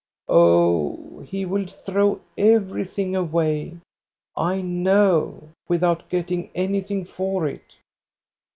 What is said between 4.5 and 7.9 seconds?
know, without getting anything for it."